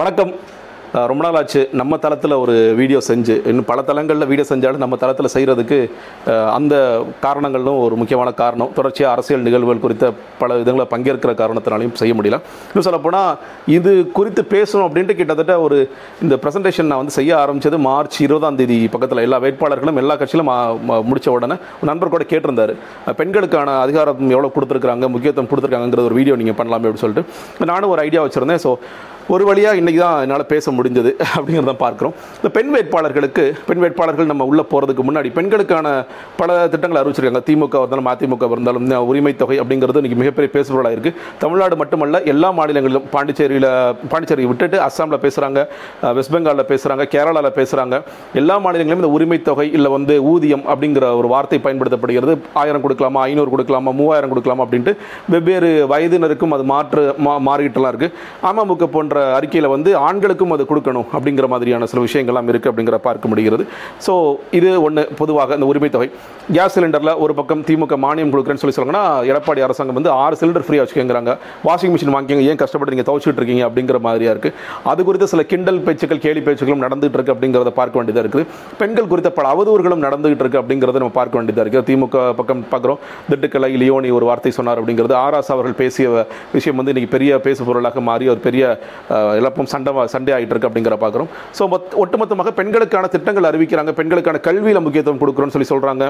வணக்கம். 0.00 0.30
ரொம்ப 1.10 1.22
நாள் 1.24 1.36
ஆச்சு. 1.38 1.60
நம்ம 1.80 1.96
தளத்தில் 2.04 2.34
ஒரு 2.42 2.54
வீடியோ 2.78 2.98
செஞ்சு 3.08 3.34
இன்னும் 3.50 3.66
பல 3.70 3.80
தளங்களில் 3.88 4.28
வீடியோ 4.30 4.46
செஞ்சாலும் 4.50 4.82
நம்ம 4.82 4.96
தளத்தில் 5.02 5.28
செய்கிறதுக்கு 5.34 5.78
அந்த 6.56 6.74
காரணங்களும் 7.24 7.80
ஒரு 7.84 7.94
முக்கியமான 8.00 8.30
காரணம். 8.40 8.70
தொடர்ச்சியாக 8.78 9.14
அரசியல் 9.14 9.44
நிகழ்வுகள் 9.46 9.82
குறித்த 9.84 10.06
பல 10.40 10.56
விதங்களை 10.60 10.86
பங்கேற்கிற 10.92 11.34
காரணத்தினாலையும் 11.42 11.94
செய்ய 12.00 12.14
முடியல. 12.18 12.38
இன்னும் 12.70 12.86
சொல்லப்போனால் 12.88 13.30
இது 13.76 13.92
குறித்து 14.18 14.44
பேசணும் 14.54 14.86
அப்படின்ட்டு 14.88 15.18
கிட்டத்தட்ட 15.20 15.56
ஒரு 15.66 15.78
இந்த 16.24 16.36
ப்ரெசன்டேஷன் 16.44 16.90
நான் 16.92 17.02
வந்து 17.02 17.16
செய்ய 17.18 17.34
ஆரம்பிச்சது 17.42 17.80
மார்ச் 17.88 18.18
இருபதாம் 18.26 18.58
தேதி 18.62 18.80
பக்கத்தில். 18.96 19.24
எல்லா 19.26 19.40
வேட்பாளர்களும் 19.46 20.02
எல்லா 20.04 20.16
கட்சியிலும் 20.22 20.52
முடித்த 21.10 21.36
உடனே 21.36 21.58
நண்பர் 21.92 22.14
கூட 22.16 22.26
கேட்டிருந்தார். 22.34 22.74
பெண்களுக்கான 23.22 23.78
அதிகாரம் 23.86 24.26
எவ்வளோ 24.36 24.52
கொடுத்துருக்காங்க 24.58 25.08
முக்கியத்துவம் 25.16 25.52
கொடுத்துருக்காங்கிற 25.52 26.08
ஒரு 26.10 26.18
வீடியோ 26.20 26.36
நீங்கள் 26.42 26.60
பண்ணலாமே 26.60 26.86
அப்படின்னு 26.88 27.06
சொல்லிட்டு. 27.06 27.66
நானும் 27.72 27.94
ஒரு 27.96 28.02
ஐடியா 28.08 28.22
வச்சுருந்தேன். 28.26 28.64
ஸோ 28.66 28.72
ஒரு 29.30 29.44
வழியாக 29.48 29.78
இன்றைக்கி 29.80 30.00
தான் 30.02 30.22
என்னால் 30.24 30.44
பேச 30.52 30.72
முடிஞ்சது 30.76 31.10
அப்படிங்கிறத 31.34 31.74
பார்க்குறோம். 31.82 32.14
இந்த 32.38 32.48
பெண் 32.56 32.70
வேட்பாளர்களுக்கு 32.74 33.44
பெண் 33.68 33.82
வேட்பாளர்கள் 33.82 34.28
நம்ம 34.30 34.46
உள்ளே 34.50 34.64
போகிறதுக்கு 34.72 35.02
முன்னாடி 35.08 35.28
பெண்களுக்கான 35.36 35.86
பல 36.40 36.56
திட்டங்கள் 36.72 37.00
அறிவிச்சிருக்காங்க. 37.00 37.42
திமுக 37.48 37.82
இருந்தாலும் 37.82 38.08
அதிமுக 38.12 38.48
இருந்தாலும் 38.56 38.88
உரிமை 39.10 39.32
தொகை 39.42 39.56
அப்படிங்கிறது 39.62 40.00
இன்றைக்கி 40.02 40.18
மிகப்பெரிய 40.22 40.50
பேசுபொருளாக 40.56 40.96
இருக்குது 40.96 41.18
தமிழ்நாடு 41.42 41.76
மட்டுமல்ல 41.82 42.20
எல்லா 42.32 42.50
மாநிலங்களிலும் 42.58 43.06
பாண்டிச்சேரியில் 43.14 43.68
பாண்டிச்சேரி 44.14 44.46
விட்டுட்டு 44.52 44.80
அஸ்ஸாமில் 44.86 45.22
பேசுகிறாங்க 45.26 45.62
வெஸ்ட் 46.18 46.34
பெங்காலில் 46.36 46.68
பேசுகிறாங்க 46.72 47.06
கேரளாவில் 47.14 47.56
பேசுகிறாங்க 47.60 47.98
எல்லா 48.42 48.56
மாநிலங்களிலும் 48.66 49.02
இந்த 49.04 49.12
உரிமை 49.18 49.40
தொகை 49.50 49.68
இல்லை 49.78 49.92
வந்து 49.96 50.16
ஊதியம் 50.32 50.66
அப்படிங்கிற 50.72 51.04
ஒரு 51.20 51.30
வார்த்தை 51.34 51.60
பயன்படுத்தப்படுகிறது. 51.68 52.36
ஆயிரம் 52.64 52.84
கொடுக்கலாமா 52.86 53.22
ஐநூறு 53.28 53.52
கொடுக்கலாமா 53.54 53.92
மூவாயிரம் 54.02 54.34
கொடுக்கலாமா 54.34 54.66
அப்படின்ட்டு 54.66 54.94
வெவ்வேறு 55.36 55.72
வயதினருக்கும் 55.94 56.56
அது 56.58 56.66
மாற்று 56.74 57.06
மா 57.28 57.34
மாறிக்கிட்டுலாம் 57.48 57.94
இருக்குது 57.94 58.14
அமமுக 58.50 58.86
போன்ற 58.98 59.11
அறிக்கையில் 59.38 59.68
வந்து 59.74 59.90
ஆண்களுக்கும் 60.08 60.52
அது 60.56 60.64
கொடுக்கணும் 60.70 61.06
அப்படிங்கிற 61.16 61.46
மாதிரியான 61.52 61.86
சில 61.92 62.02
விஷயங்கள்லாம் 62.06 62.48
இருக்குது 62.52 62.72
அப்படிங்கிற 62.72 62.98
பார்க்க 63.08 63.30
முடிகிறது. 63.32 63.66
ஸோ 64.06 64.12
இது 64.58 64.70
ஒன்று 64.86 65.04
பொதுவாக 65.20 65.58
இந்த 65.58 65.68
உரிமை 65.72 65.90
தொகை 65.96 66.08
கேஸ் 66.56 66.74
சிலிண்டரில் 66.76 67.12
ஒரு 67.24 67.32
பக்கம் 67.40 67.62
திமுக 67.68 67.96
மானியம் 68.04 68.32
கொடுக்குறேன்னு 68.34 68.62
சொல்லி 68.62 68.76
சொல்லுங்கன்னா 68.76 69.04
எடப்பாடி 69.30 69.60
அரசாங்கம் 69.66 69.98
வந்து 70.00 70.12
ஆறு 70.22 70.38
சிலிண்டர் 70.40 70.66
ஃப்ரீயாக 70.66 70.84
வச்சுக்கோங்கிறாங்க. 70.84 71.34
வாஷிங் 71.68 71.92
மிஷின் 71.94 72.14
வாங்கிங்க 72.16 72.44
ஏன் 72.50 72.60
கஷ்டப்பட்டு 72.62 72.94
நீங்கள் 72.94 73.08
துவச்சிட்டு 73.10 73.40
இருக்கீங்க 73.40 73.64
அப்படிங்கிற 73.68 74.00
மாதிரியாக 74.06 74.34
இருக்குது 74.36 74.56
அது 74.92 75.00
குறித்து 75.08 75.30
சில 75.32 75.44
கிண்டல் 75.52 75.80
பேச்சுக்கள் 75.86 76.22
கேலி 76.26 76.42
பேச்சுக்களும் 76.46 76.84
நடந்துகிட்டு 76.86 77.18
இருக்குது 77.18 77.36
அப்படிங்கிறத 77.36 77.72
பார்க்க 77.80 77.98
வேண்டியதாக 78.00 78.24
இருக்குது. 78.26 78.46
பெண்கள் 78.80 79.10
குறித்த 79.12 79.30
பல 79.38 79.48
அவதூறுகளும் 79.54 80.04
நடந்துகிட்டு 80.06 80.44
இருக்கு 80.44 80.60
அப்படிங்கிறத 80.62 81.00
நம்ம 81.02 81.16
பார்க்க 81.20 81.38
வேண்டியதாக 81.38 81.64
இருக்குது 81.66 81.86
திமுக 81.90 82.24
பக்கம் 82.40 82.64
பார்க்குறோம். 82.72 83.00
திட்டுக்கலை 83.30 83.70
லியோனி 83.82 84.10
ஒரு 84.18 84.26
வார்த்தை 84.30 84.52
சொன்னார் 84.58 84.80
அப்படிங்கிறது. 84.82 85.16
ஆராஸ் 85.24 85.52
அவர்கள் 85.54 85.76
பேசிய 85.82 86.08
விஷயம் 86.56 86.78
வந்து 86.80 86.92
இன்றைக்கி 86.94 87.10
பெரிய 87.16 87.38
பேசு 87.46 87.60
பொருளாக 87.68 88.00
மாறி 88.08 88.24
ஒரு 88.34 88.40
பெரிய 88.48 88.62
இழப்பும் 89.40 89.70
சண்டை 89.72 89.92
சண்டை 90.14 90.32
ஆகிட்டு 90.36 90.52
இருக்கு 90.54 90.68
அப்படிங்கிற 90.68 90.96
பார்க்குறோம் 91.04 91.30
ஸோ 91.58 91.62
ஒட்டுமொத்தமாக 92.02 92.52
பெண்களுக்கான 92.58 93.08
திட்டங்கள் 93.14 93.48
அறிவிக்கிறாங்க. 93.50 93.92
பெண்களுக்கான 94.00 94.40
கல்வியில் 94.48 94.82
முக்கியத்துவம் 94.86 95.20
கொடுக்குறோம்னு 95.22 95.54
சொல்லி 95.56 95.68
சொல்கிறாங்க 95.72 96.04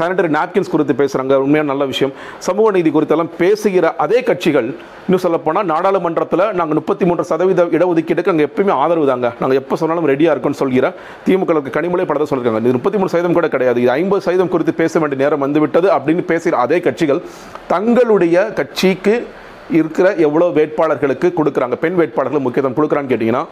சானிட்டரி 0.00 0.30
நாப்கின்ஸ் 0.38 0.72
குறித்து 0.74 0.94
பேசுகிறாங்க 1.02 1.40
உண்மையான 1.44 1.68
நல்ல 1.72 1.84
விஷயம். 1.92 2.12
சமூக 2.48 2.72
நீதி 2.76 2.92
குறித்தெல்லாம் 2.96 3.32
பேசுகிற 3.42 3.94
அதே 4.06 4.20
கட்சிகள் 4.30 4.68
இன்னும் 5.06 5.22
சொல்லப்போனால் 5.26 5.68
நாடாளுமன்றத்தில் 5.72 6.44
நாங்கள் 6.58 6.78
முப்பத்தி 6.80 7.04
மூன்று 7.08 7.24
சதவீத 7.30 7.64
இடஒதுக்கீடுக்கு 7.76 8.32
அங்கே 8.32 8.46
எப்பயுமே 8.48 8.74
ஆதரவு 8.82 9.06
தாங்க. 9.12 9.28
நாங்கள் 9.40 9.58
எப்போ 9.62 9.76
சொன்னாலும் 9.82 10.08
ரெடியாக 10.12 10.34
இருக்கும்னு 10.34 10.60
சொல்கிற 10.62 10.92
திமுக 11.26 11.60
கனிமொழி 11.76 12.06
படத்தை 12.10 12.28
சொல்லியிருக்காங்க 12.30 12.70
இது 12.70 12.78
முப்பத்தி 12.78 13.00
மூணு 13.00 13.12
சதவீதம் 13.14 13.38
கூட 13.38 13.48
கிடையாது. 13.54 13.80
இது 13.84 13.92
ஐம்பது 14.00 14.24
சதவீதம் 14.26 14.52
குறித்து 14.54 14.74
பேச 14.82 15.00
வேண்டிய 15.04 15.20
நேரம் 15.24 15.44
வந்துவிட்டது 15.46 15.88
அப்படின்னு 15.96 16.24
பேசுகிற 16.32 16.60
அதே 16.66 16.78
கட்சிகள் 16.88 17.22
தங்களுடைய 17.72 18.46
கட்சிக்கு 18.60 19.16
இருக்கிற 19.78 20.06
எவ்வளோ 20.26 20.46
வேட்பாளர்களுக்கு 20.56 21.28
கொடுக்குறாங்க? 21.38 21.76
பெண் 21.84 21.96
வேட்பாளர்கள் 22.00 22.44
முக்கியத்துவம் 22.46 22.76
கொடுக்குறான்னு 22.78 23.10
கேட்டிங்கன்னா 23.12 23.42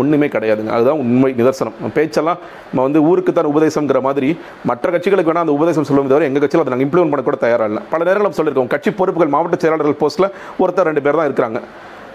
ஒன்றுமே 0.00 0.26
கிடையாதுங்க. 0.34 0.72
அதுதான் 0.76 1.00
உண்மை 1.02 1.30
நிதர்சனம். 1.40 1.76
பேச்செல்லாம் 1.98 2.40
நம்ம 2.70 2.84
வந்து 2.86 3.02
ஊருக்கு 3.10 3.32
தான் 3.32 3.50
உபதேசங்கிற 3.52 4.00
மாதிரி 4.08 4.28
மற்ற 4.70 4.90
கட்சிகளுக்கு 4.94 5.30
வேணால் 5.30 5.46
அந்த 5.46 5.56
உபதேசம் 5.58 5.88
சொல்லுவோம் 5.88 6.12
தவிர 6.12 6.28
எங்கள் 6.30 6.44
கட்சியில் 6.44 6.64
அதை 6.64 6.72
நாங்கள் 6.74 6.88
இம்ப்ளிமெண்ட் 6.88 7.14
பண்ண 7.14 7.24
கூட 7.28 7.38
தயாராக 7.46 7.70
இல்லை. 7.72 7.82
பல 7.92 8.00
நேரங்களும் 8.08 8.38
சொல்லியிருக்கோம். 8.38 8.72
கட்சி 8.74 8.92
பொறுப்புகள் 9.00 9.34
மாவட்ட 9.36 9.58
செயலாளர்கள் 9.64 10.00
போஸ்ட்டில் 10.02 10.30
ஒருத்தர் 10.62 10.90
ரெண்டு 10.90 11.04
பேர் 11.06 11.20
தான் 11.20 11.30
இருக்கிறாங்க. 11.30 11.60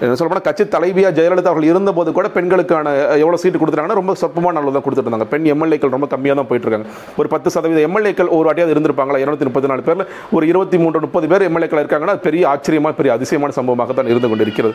என்ன 0.04 0.16
சொல்ல 0.20 0.30
போனால் 0.32 0.46
கட்சி 0.48 0.64
தலைவியா 0.74 1.10
ஜெயலலிதா 1.18 1.50
அவர்கள் 1.52 1.70
இருந்தபோது 1.72 2.10
கூட 2.18 2.28
பெண்களுக்கான 2.38 2.94
எவ்வளோ 3.22 3.38
சீட்டு 3.42 3.60
கொடுத்துருக்காங்கன்னா 3.60 3.98
ரொம்ப 4.00 4.14
சொற்பமான 4.22 4.60
அளவு 4.62 4.74
தான் 4.78 4.86
கொடுத்துருந்தாங்க 4.86 5.28
பெண் 5.34 5.46
எம்எல்ஏக்கள் 5.54 5.94
ரொம்ப 5.96 6.08
கம்மியாக 6.14 6.36
தான் 6.40 6.48
போயிட்டுருக்காங்க. 6.50 6.88
ஒரு 7.20 7.28
பத்து 7.34 7.52
சதவீத 7.56 7.82
எம்எல்ஏக்கள் 7.88 8.30
ஒரு 8.38 8.46
வாட்டியாவது 8.48 8.74
இருந்திருப்பாங்களா? 8.76 9.20
இரநூத்தி 9.24 9.46
முப்பத்தி 9.50 9.70
நாலு 9.72 9.84
பேரில் 9.88 10.06
ஒரு 10.38 10.46
இருபத்தி 10.52 10.80
மூன்று 10.84 11.04
முப்பது 11.06 11.28
பேர் 11.34 11.46
எம்எல்ஏக்கள் 11.50 11.82
இருக்காங்கன்னா 11.84 12.16
பெரிய 12.26 12.44
ஆச்சரியமாக 12.54 12.96
பெரிய 13.00 13.12
அதிசயமான 13.18 13.56
சம்பவமாக 13.60 13.94
தான் 14.00 14.10
இருந்து 14.14 14.30
கொண்டிருக்கிறது. 14.32 14.74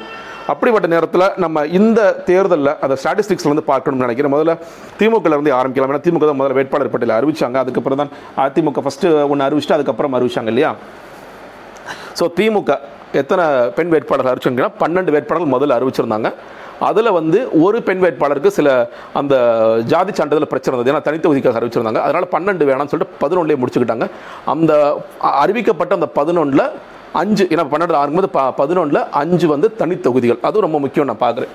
அப்படிப்பட்ட 0.52 0.86
நேரத்தில் 0.94 1.26
நம்ம 1.44 1.64
இந்த 1.80 2.00
தேர்தலில் 2.30 2.72
அந்த 2.86 2.96
ஸ்டாட்டிஸ்டிக்ஸ்ல 3.02 3.52
வந்து 3.52 3.66
பார்க்கணும்னு 3.72 4.06
நினைக்கிறேன். 4.06 4.34
முதல்ல 4.36 4.54
திமுக 5.00 5.34
இருந்து 5.36 5.52
ஆரம்பிக்கலாம். 5.58 5.92
ஏன்னா 5.92 6.04
திமுக 6.06 6.24
தான் 6.30 6.40
முதல்ல 6.40 6.58
வேட்பாளர் 6.60 6.92
பட்டியலில் 6.94 7.18
அறிவிச்சாங்க. 7.18 7.58
அதுக்கப்புறம் 7.64 8.00
தான் 8.02 8.12
அதிமுக 8.46 8.82
ஃபஸ்ட்டு 8.86 9.12
ஒன்று 9.32 9.46
அறிவிச்சிட்டு 9.48 9.76
அதுக்கப்புறம் 9.78 10.16
அறிவிச்சாங்க 10.20 10.52
இல்லையா? 10.54 10.72
ஸோ 12.20 12.26
திமுக 12.38 12.78
எத்தனை 13.12 13.68
பெண் 13.68 13.88
வேட்பாளர்கள் 13.88 14.34
அறிவிச்சாங்கன்னா 14.34 14.70
பன்னெண்டு 14.80 15.10
வேட்பாளர்கள் 15.10 15.68
முதல்ல 15.68 15.80
அறிவிச்சிருந்தாங்க. 15.80 16.32
அதில் 16.80 17.10
வந்து 17.10 17.62
ஒரு 17.62 17.82
பெண் 17.82 18.04
வேட்பாளருக்கு 18.04 18.46
சில 18.46 18.90
அந்த 19.14 19.56
ஜாதி 19.84 20.12
சான்றிதழ் 20.12 20.48
பிரச்சனை 20.48 20.80
இருந்தது. 20.80 21.00
ஏன்னா 21.00 21.14
தனித்தொகுதிக்காக 21.14 21.62
அறிவிச்சிருந்தாங்க. 21.62 21.94
அதனால் 21.94 22.28
பன்னெண்டு 22.32 22.60
வேணாம்னு 22.60 22.86
சொல்லிட்டு 22.86 23.28
பதினொன்றுலேயே 23.28 23.58
முடிச்சுக்கிட்டாங்க. 23.58 24.10
அந்த 24.44 25.02
அ- 25.24 25.46
அறிவிக்கப்பட்ட 25.46 25.92
அந்த 25.92 26.08
பதினொன்றில் 26.14 26.70
அஞ்சு 27.12 27.46
ஏன்னா 27.50 27.64
பன்னெண்டு 27.70 27.94
ஆகும்போது 27.94 28.26
ப 28.26 28.54
பதினொன்றில் 28.56 29.08
அஞ்சு 29.10 29.48
வந்து 29.48 29.74
தனித்தொகுதிகள் 29.78 30.40
அதுவும் 30.40 30.60
ரொம்ப 30.60 30.78
முக்கியம் 30.78 31.16
நான் 31.18 31.32
பார்க்குறேன். 31.32 31.48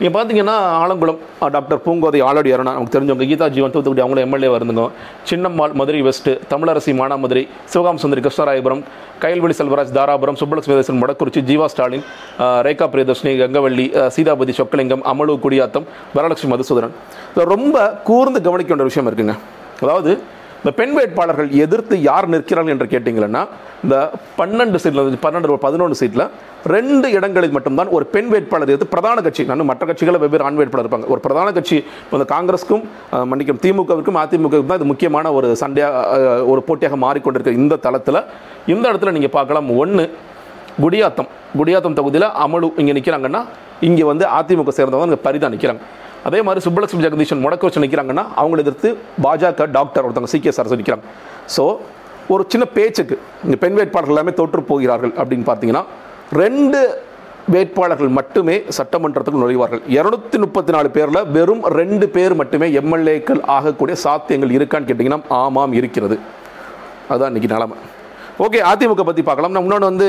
நீங்கள் 0.00 0.14
பார்த்தீங்கன்னா 0.16 0.56
ஆலங்குளம் 0.82 1.20
டாக்டர் 1.56 1.82
பூங்கோதை 1.86 2.22
ஆலடி 2.28 2.52
அருணா 2.56 2.74
நமக்கு 2.76 2.94
தெரிஞ்சவங்க 2.96 3.28
கீதா 3.32 3.48
ஜீவன் 3.56 3.74
தூத்துக்குடி 3.76 4.04
அவங்களும் 4.04 4.26
எம்எல்ஏ 4.28 4.50
இருந்துங்க 4.60 4.86
சின்னம்மாள் 5.30 5.76
மதுரை 5.80 6.02
வெஸ்ட்டு 6.08 6.34
தமிழரசி 6.52 6.94
மானாமதுரை 7.00 7.44
சிவகாம் 7.74 8.02
சுந்தரி 8.04 8.22
கிருஷ்ணராயபுரம் 8.26 8.84
கயல்வெளி 9.24 9.56
செல்வராஜ் 9.60 9.96
தாராபுரம் 9.98 10.40
சுப்பலட்சுமிதேசன் 10.42 11.00
மடக்குறிச்சி 11.02 11.30
வடக்குறிச்சி 11.30 11.40
ஜீவா 11.48 11.66
ஸ்டாலின் 11.72 12.04
ரேகா 12.66 12.86
பிரியதர்ஷினி 12.92 13.32
கங்கவள்ளி 13.40 13.84
சீதாபதி 14.14 14.52
சொக்கலிங்கம் 14.58 15.02
அமலு 15.10 15.34
குடியாத்தம் 15.44 15.86
வரலட்சுமி 16.16 16.50
மதுசூதரன் 16.52 16.94
ரொம்ப 17.52 17.76
கூர்ந்து 18.08 18.38
கவனிக்க 18.46 18.70
வேண்டிய 18.72 18.88
விஷயம் 18.90 19.08
இருக்குங்க. 19.10 19.34
அதாவது 19.84 20.12
இந்த 20.60 20.70
பெண் 20.78 20.94
வேட்பாளர்கள் 20.96 21.50
எதிர்த்து 21.64 21.94
யார் 22.08 22.26
நிற்கிறார்கள் 22.32 22.72
என்று 22.74 22.86
கேட்டிங்கன்னா 22.94 23.42
இந்த 23.84 23.96
பன்னெண்டு 24.38 24.78
சீட்டில் 24.82 25.18
பன்னெண்டு 25.24 25.56
பதினொன்று 25.64 25.96
சீட்டில் 26.00 26.24
ரெண்டு 26.74 27.06
இடங்களில் 27.16 27.54
மட்டும்தான் 27.56 27.92
ஒரு 27.96 28.04
பெண் 28.14 28.28
வேட்பாளர் 28.32 28.70
எதிர்த்து 28.70 28.90
பிரதான 28.94 29.22
கட்சி 29.26 29.46
நான் 29.50 29.68
மற்ற 29.70 29.86
கட்சிகளில் 29.90 30.22
வெவ்வேறு 30.24 30.46
ஆண் 30.48 30.58
வேட்பாளர் 30.60 30.84
இருப்பாங்க. 30.84 31.06
ஒரு 31.14 31.20
பிரதான 31.26 31.48
கட்சி 31.58 31.76
இப்போ 32.02 32.16
இந்த 32.18 32.26
காங்கிரஸுக்கும் 32.34 32.84
மன்னிக்கும் 33.30 33.60
திமுகவிற்கும் 33.64 34.18
அதிமுகவுக்கும் 34.22 34.72
தான் 34.72 34.80
இது 34.80 34.90
முக்கியமான 34.92 35.32
ஒரு 35.38 35.50
சண்டையாக 35.62 36.44
ஒரு 36.52 36.62
போட்டியாக 36.68 36.98
மாறிக்கொண்டிருக்க 37.06 37.54
இந்த 37.62 37.80
தளத்தில் 37.86 38.20
இந்த 38.74 38.84
இடத்துல 38.90 39.14
நீங்கள் 39.18 39.34
பார்க்கலாம். 39.38 39.70
ஒன்று 39.84 40.04
குடியாத்தம். 40.84 41.30
குடியாத்தம் 41.58 41.98
தொகுதியில் 42.00 42.28
அமலு 42.44 42.70
இங்கே 42.82 42.92
நிற்கிறாங்கன்னா 42.98 43.42
இங்கே 43.88 44.04
வந்து 44.12 44.24
அதிமுக 44.38 44.72
சேர்ந்தவங்க 44.80 45.18
இங்கே 45.34 45.50
நிற்கிறாங்க 45.56 45.82
அதே 46.28 46.40
மாதிரி 46.46 46.60
சுப்பலட்சுமி 46.66 47.02
ஜெகதீஷன் 47.06 47.42
முடக்க 47.44 47.66
வச்சு 47.66 47.84
நிற்கிறாங்கன்னா 47.84 48.24
அவங்களை 48.40 48.62
எதிர்த்து 48.64 48.88
பாஜக 49.26 49.66
டாக்டர் 49.76 50.04
ஒருத்தவங்க 50.06 50.32
சிகே 50.34 50.52
சார் 50.56 50.72
நிற்கிறாங்க 50.80 51.06
ஸோ 51.56 51.64
ஒரு 52.34 52.42
சின்ன 52.52 52.64
பேச்சுக்கு 52.78 53.16
இங்கே 53.44 53.58
பெண் 53.62 53.78
வேட்பாளர்கள் 53.78 54.14
எல்லாமே 54.14 54.32
தோற்று 54.40 54.62
போகிறார்கள் 54.72 55.12
அப்படின்னு 55.20 55.46
பார்த்தீங்கன்னா 55.50 55.84
ரெண்டு 56.42 56.80
வேட்பாளர்கள் 57.54 58.10
மட்டுமே 58.18 58.56
சட்டமன்றத்துக்கு 58.76 59.40
நுழைவார்கள். 59.42 59.80
இரநூத்தி 59.96 60.38
முப்பத்தி 60.42 60.72
நாலு 60.74 60.88
பேரில் 60.96 61.20
வெறும் 61.36 61.62
ரெண்டு 61.78 62.06
பேர் 62.16 62.34
மட்டுமே 62.40 62.66
எம்எல்ஏக்கள் 62.80 63.40
ஆகக்கூடிய 63.56 63.96
சாத்தியங்கள் 64.04 64.54
இருக்கான்னு 64.58 64.88
கேட்டிங்கன்னா 64.90 65.20
ஆமாம் 65.42 65.74
இருக்கிறது. 65.80 66.18
அதுதான் 67.08 67.32
இன்னைக்கு 67.32 67.52
நிலமை. 67.54 67.78
ஓகே 68.44 68.60
அதிமுக 68.68 69.02
பற்றி 69.06 69.22
பார்க்கலாம். 69.28 69.52
நான் 69.54 69.64
இன்னொன்று 69.66 69.88
வந்து 69.90 70.06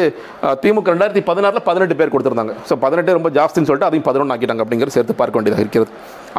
திமுக 0.63 0.91
ரெண்டாயிரத்தி 0.93 1.21
பதினாறில் 1.29 1.63
பதினெட்டு 1.69 1.95
பேர் 1.99 2.11
கொடுத்துருந்தாங்க. 2.13 2.53
ஸோ 2.67 2.73
பதினெட்டு 2.83 3.15
ரொம்ப 3.17 3.29
ஜாஸ்தின்னு 3.37 3.67
சொல்லிட்டு 3.69 3.87
அதையும் 3.87 4.05
பதினொன்று 4.09 4.33
ஆக்கிட்டாங்க 4.33 4.63
அப்படிங்கிறது 4.65 4.95
சேர்த்து 4.97 5.13
பார்க்க 5.21 5.37
வேண்டியதாக 5.37 5.63
இருக்கிறது. 5.65 5.89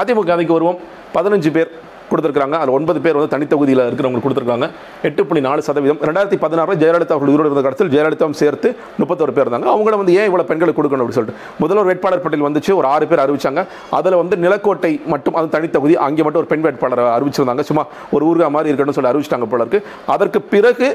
அதிமுக 0.02 0.32
அதுக்கு 0.36 0.54
வருவோம். 0.56 0.78
பதினஞ்சு 1.16 1.50
பேர் 1.56 1.70
கொடுத்துருக்காங்க 2.10 2.56
அதில் 2.60 2.74
ஒன்பது 2.78 2.98
பேர் 3.04 3.16
வந்து 3.18 3.32
தனித்தொகுதியில் 3.34 3.82
இருக்கிறவங்க 3.88 4.22
கொடுத்துருக்காங்க. 4.24 4.66
எட்டு 5.08 5.22
புள்ளி 5.28 5.42
நாலு 5.48 5.60
சதவீதம். 5.68 6.00
ரெண்டாயிரத்தி 6.08 6.38
பதினாறில் 6.44 6.80
ஜெயலலிதா 6.82 7.14
அவர்கள் 7.16 7.32
உயிரோடு 7.34 7.48
இருந்த 7.50 7.62
கடத்தில் 7.66 7.92
ஜெயலலிதாவும் 7.94 8.38
சேர்த்து 8.42 8.68
முப்பத்தொரு 9.02 9.32
பேர் 9.36 9.46
இருந்தாங்க. 9.46 9.68
அவங்கள 9.74 9.96
வந்து 10.02 10.16
ஏன் 10.18 10.28
இவ்வளோ 10.30 10.46
பெண்களுக்கு 10.50 10.78
கொடுக்கணும் 10.80 11.04
அப்படின்னு 11.04 11.20
சொல்லிட்டு. 11.20 11.38
முதல்வர் 11.62 11.88
வேட்பாளர் 11.90 12.24
பட்டியல் 12.24 12.48
வந்துச்சு. 12.48 12.72
ஒரு 12.80 12.88
ஆறு 12.94 13.06
பேர் 13.12 13.24
அறிவிச்சாங்க. 13.26 13.62
அதில் 14.00 14.20
வந்து 14.22 14.36
நிலக்கோட்டை 14.44 14.92
மட்டும் 15.14 15.38
அது 15.40 15.54
தனித்தொகுதி 15.56 15.96
அங்கே 16.08 16.24
மட்டும் 16.26 16.42
ஒரு 16.44 16.52
பெண் 16.52 16.66
வேட்பாளர் 16.66 17.06
அறிவிச்சிருந்தாங்க. 17.16 17.64
சும்மா 17.70 17.84
ஒரு 18.16 18.26
ஊர்கா 18.30 18.50
மாதிரி 18.58 18.70
இருக்கணும்னு 18.72 18.98
சொல்லி 19.00 19.12
அறிவிச்சிட்டாங்க 19.12 19.48
போல 19.54 19.66
இருக்கு. 19.66 19.82
அதற்கு 20.16 20.42
பிறகு 20.54 20.88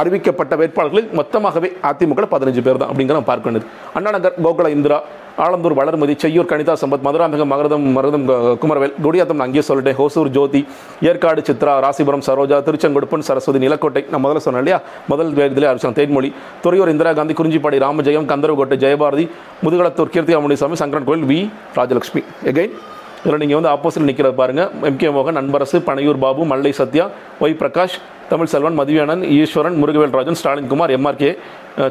அறிவிக்கப்பட்ட 0.00 0.54
வேட்பாளர்களில் 0.60 1.10
மொத்தமாகவே 1.18 1.68
அதிமுக 1.90 2.28
பதினஞ்சு 2.34 2.62
பேர் 2.66 2.80
தான் 2.82 2.90
அப்படிங்கிற 2.92 3.16
நம்ம 3.18 3.30
பார்க்க 3.32 3.50
வேண்டியது. 3.50 3.68
அண்ணா 3.96 4.10
நகர் 4.16 4.38
கோகுல 4.44 4.68
இந்திரா 4.76 4.98
ஆலந்தூர் 5.44 5.74
வளர்மதி 5.78 6.14
செய்யூர் 6.22 6.48
கணிதா 6.52 6.74
சம்பத் 6.82 7.04
மதுராமிகம் 7.06 7.50
மகரதம் 7.52 7.86
மருதம் 7.96 8.26
குமரவேல் 8.62 8.94
குடியாத்தம் 9.04 9.38
நான் 9.40 9.46
அங்கேயே 9.46 9.64
சொல்லிட்டேன் 9.68 9.98
ஹோசூர் 10.00 10.30
ஜோதி 10.36 10.60
ஏற்காடு 11.10 11.42
சித்ரா 11.48 11.74
ராசிபுரம் 11.84 12.24
சரோஜா 12.28 12.58
திருச்செங்கொடுப்பன் 12.66 13.26
சரஸ்வதி 13.28 13.60
நிலக்கோட்டை. 13.66 14.04
நான் 14.10 14.24
முதல்ல 14.24 14.42
சொன்னேன் 14.46 14.62
இல்லையா? 14.64 14.80
முதல் 15.08 15.30
இதில் 15.50 15.70
அரிசனம் 15.72 15.98
தேன்மொழி 15.98 16.30
துறையூர் 16.64 16.92
இந்திரா 16.94 17.12
காந்தி 17.12 17.36
குறிஞ்சிப்பாடி 17.40 17.78
ராமஜெயம் 17.86 18.30
கந்தரவகோட்டை 18.32 18.78
ஜெயபாரதி 18.84 19.26
முதுகலத்தூர் 19.64 20.14
கீர்த்தி 20.16 20.36
அமுனிசாமி 20.36 20.78
சங்கரன் 20.82 21.08
கோயில் 21.10 21.28
வி. 21.32 21.40
ராஜலட்சுமி. 21.78 22.24
எகைன் 22.52 22.74
இதில் 23.24 23.40
நீங்கள் 23.42 23.58
வந்து 23.58 23.70
ஆப்போசிட் 23.72 24.08
நிற்கிறத 24.08 24.34
பாருங்க. 24.40 24.62
எம்கே 24.88 25.08
மோகன் 25.16 25.38
அன்பரசு 25.40 25.78
பனையூர் 25.88 26.18
பாபு 26.24 26.42
மல்லை 26.52 26.72
சத்யா 26.78 27.04
ஒய் 27.44 27.58
பிரகாஷ் 27.60 27.96
தமிழ் 28.30 28.50
செல்வன் 28.52 28.78
மதிவேணன் 28.80 29.22
ஈஸ்வரன் 29.36 29.76
முருகவேல் 29.80 30.16
ராஜன் 30.18 30.38
ஸ்டாலின் 30.40 30.70
குமார் 30.72 30.94
எம்ஆர்கே 30.96 31.30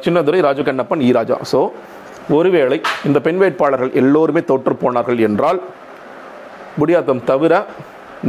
சின்னதுரை 0.05 0.39
ராஜு 0.47 0.63
கண்ணப்பன் 0.67 1.03
ஈராஜா 1.09 1.37
ஸோ 1.51 1.59
ஒருவேளை 2.37 2.77
இந்த 3.07 3.19
பெண் 3.27 3.39
வேட்பாளர்கள் 3.43 3.91
எல்லோருமே 4.01 4.41
தோற்று 4.49 4.75
போனார்கள் 4.83 5.21
என்றால் 5.27 5.59
குடியாத்தம் 6.79 7.23
தவிர 7.31 7.53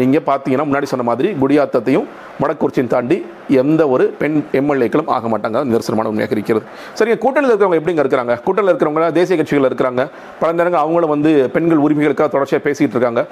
நீங்கள் 0.00 0.26
பார்த்தீங்கன்னா 0.28 0.66
முன்னாடி 0.68 0.88
சொன்ன 0.92 1.06
மாதிரி 1.10 1.28
குடியாத்தத்தையும் 1.42 2.06
மடக்குறிச்சியும் 2.40 2.90
தாண்டி 2.92 3.16
எந்த 3.62 3.82
ஒரு 3.94 4.04
பெண் 4.20 4.36
எம்எல்ஏக்களும் 4.60 5.10
ஆக 5.16 5.26
மாட்டாங்க. 5.32 5.56
அது 5.60 5.68
நிதர்சனமான 5.70 6.10
உண்மையாக 6.12 6.34
இருக்கிறது. 6.36 6.64
சரிங்க 6.98 7.16
கூட்டணியில் 7.24 7.52
இருக்கிறவங்க 7.52 7.78
எப்படிங்க 7.80 8.02
இருக்கிறாங்க? 8.04 8.34
கூட்டணியில் 8.46 8.72
இருக்கிறவங்க 8.72 9.10
தேசிய 9.18 9.36
கட்சிகள் 9.40 9.68
இருக்கிறாங்க. 9.70 10.04
பல 10.40 10.50
நேரங்கள் 10.58 10.82
அவங்களும் 10.84 11.12
வந்து 11.14 11.30
பெண்கள் 11.56 11.82
உரிமைகளுக்காக 11.86 12.28
தொடர்ச்சியாக 12.34 12.62
பேசிகிட்டு 12.66 12.96
இருக்காங்க. 12.96 13.22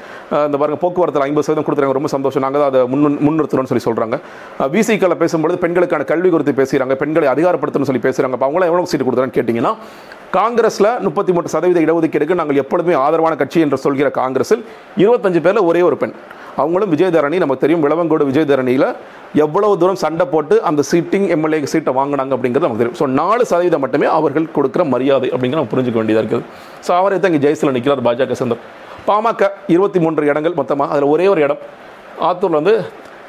இந்த 0.49 0.57
பாருங்கள் 0.63 0.83
போக்குவரத்தில் 0.85 1.27
ஐம்பது 1.29 1.47
சதவீதம் 1.47 1.67
கொடுத்துறாங்க 1.69 1.99
ரொம்ப 1.99 2.11
சந்தோஷம். 2.17 2.45
நாங்கள் 2.47 2.63
தான் 2.63 2.71
அதை 2.73 2.83
முன் 2.95 3.19
முன்னிறுத்தணும்னு 3.27 3.73
சொல்லி 3.73 3.87
சொல்கிறாங்க 3.89 4.19
விசிக்களை 4.77 5.17
பேசும்பொழுது 5.23 5.59
பெண்களுக்கான 5.65 6.07
கல்வி 6.13 6.31
குறித்து 6.35 6.55
பேசுகிறாங்க 6.61 6.97
பெண்களை 7.05 7.29
அதிகாரப்படுத்தணும்னு 7.35 7.91
சொல்லி 7.93 8.05
பேசுகிறாங்க 8.09 8.37
அப்போ 8.39 8.49
அவங்களாம் 8.49 8.71
எவ்வளோ 8.73 8.89
சீட்டு 8.93 9.07
கொடுக்குறான்னு 9.09 9.37
கேட்டிங்கன்னா 9.39 9.73
காங்கிரஸில் 10.39 10.91
முப்பத்தி 11.07 11.33
மூன்று 11.37 11.53
சதவீத 11.55 11.79
இடஒதுக்கீடுக்கு 11.85 12.41
நாங்கள் 12.41 12.61
எப்பொழுதுமே 12.63 12.95
ஆதரவான 13.05 13.37
கட்சி 13.41 13.65
என்று 13.65 13.79
சொல்கிற 13.85 14.11
காங்கிரஸில் 14.21 14.63
இருபத்தஞ்சு 15.03 15.41
பேரில் 15.47 15.69
ஒரே 15.71 15.81
ஒரு 15.89 15.97
பெண். 16.03 16.15
அவங்களும் 16.61 16.93
விஜயதரணி 16.95 17.39
நமக்கு 17.43 17.63
தெரியும் 17.65 17.83
விளவங்கோடு 17.87 18.25
விஜயதரணியில் 18.31 18.87
எவ்வளவு 19.45 19.75
தூரம் 19.83 20.01
சண்டை 20.05 20.25
போட்டு 20.35 20.55
அந்த 20.69 20.85
சீட்டிங் 20.91 21.27
எம்எல்ஏ 21.37 21.59
சீட்டை 21.73 21.93
வாங்கினாங்க 21.99 22.33
அப்படிங்கிறது 22.37 22.67
நமக்கு 22.67 22.83
தெரியும். 22.83 22.99
ஸோ 23.01 23.07
நாலு 23.21 23.43
சதவீதம் 23.51 23.83
மட்டுமே 23.85 24.07
அவர்கள் 24.19 24.47
கொடுக்குற 24.57 24.85
மரியாதை 24.95 25.29
அப்படிங்கிற 25.35 25.59
நம்ம 25.61 25.73
புரிஞ்சுக்க 25.75 25.99
வேண்டியதாக 26.01 26.25
இருக்குது. 26.25 26.47
ஸோ 26.87 26.91
அவரை 27.01 27.19
தான் 27.19 27.33
இங்கே 27.33 27.43
ஜெயசில் 27.47 27.75
நிற்கிறார் 27.77 28.03
பாஜக 28.09 28.39
சந்தர் 28.43 28.63
பாமக 29.09 29.51
இருபத்தி 29.75 29.99
மூன்று 30.05 30.31
இடங்கள் 30.33 30.59
மொத்தமாக 30.61 30.93
அதில் 30.95 31.13
ஒரே 31.15 31.27
ஒரு 31.35 31.43
இடம். 31.47 31.63
ஆத்தூரில் 32.29 32.59
வந்து 32.61 32.75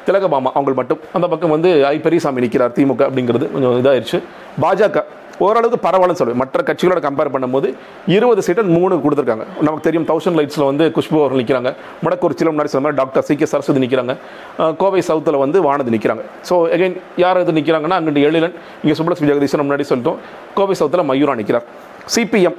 திலகபாமா 0.06 0.50
அவங்க 0.58 0.76
மட்டும். 0.80 1.00
அந்த 1.16 1.26
பக்கம் 1.32 1.52
வந்து 1.56 1.70
ஐ 1.94 1.96
பெரியசாமி 2.06 2.42
நிற்கிறார் 2.44 2.72
திமுக 2.78 3.02
அப்படிங்கிறது 3.08 3.46
கொஞ்சம் 3.54 3.76
இதாகிடுச்சு 3.82 4.18
பாஜக 4.64 5.04
ஓரளவுக்கு 5.44 5.78
பரவாயில்லன்னு 5.86 6.20
சொல்லுவேன். 6.20 6.40
மற்ற 6.42 6.58
கட்சிகளோட 6.68 7.00
கம்பேர் 7.06 7.30
பண்ணும்போது 7.34 7.68
இருபது 8.16 8.40
சீட்டு 8.46 8.62
மூணு 8.76 8.94
கொடுத்துருக்காங்க. 9.04 9.44
நமக்கு 9.66 9.84
தெரியும் 9.86 10.06
தௌசண்ட் 10.10 10.38
லைட்ஸில் 10.38 10.66
வந்து 10.70 10.84
குஷ்பு 10.96 11.16
அவர்கள் 11.22 11.40
நிற்கிறாங்க 11.42 11.70
முடக்குறிச்சியில் 12.04 12.52
முன்னாடி 12.52 12.72
சொன்ன 12.74 12.84
மாதிரி 12.86 13.00
டாக்டர் 13.02 13.26
சி 13.28 13.36
கே 13.40 13.48
சரஸ்வதி 13.52 13.82
நிற்கிறாங்க 13.84 14.14
கோவை 14.82 15.02
சவுத்தில் 15.10 15.40
வந்து 15.44 15.60
வானதி 15.68 15.94
நிற்கிறாங்க 15.96 16.24
ஸோ 16.48 16.56
எகைன் 16.76 16.96
யார் 17.24 17.40
எது 17.44 17.56
நிற்கிறாங்கன்னா 17.60 17.98
அங்கிட்டு 18.00 18.26
எழிலன் 18.28 18.56
இங்கே 18.82 18.96
சுப்ரஸ் 19.00 19.24
ஜெகதீசன் 19.30 19.64
முன்னாடி 19.66 19.86
சொல்லிட்டோம். 19.92 20.18
கோவை 20.58 20.76
சவுத்தில் 20.82 21.08
மயூரா 21.12 21.34
நிற்கிறார் 21.40 21.66
சிபிஎம் 22.14 22.58